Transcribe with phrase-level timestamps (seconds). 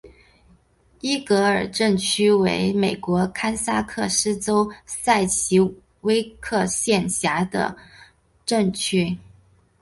[1.01, 5.59] 伊格尔镇区为美国堪萨斯州塞奇
[6.01, 7.77] 威克县辖下的
[8.43, 9.15] 镇区。